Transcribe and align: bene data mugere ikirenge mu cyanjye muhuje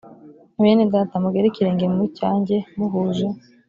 bene 0.61 0.83
data 0.93 1.13
mugere 1.23 1.45
ikirenge 1.47 1.85
mu 1.95 2.03
cyanjye 2.17 2.55
muhuje 2.77 3.27